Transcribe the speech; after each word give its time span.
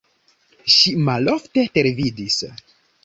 Ŝi 0.75 0.93
malofte 1.09 1.67
televidis. 1.77 2.41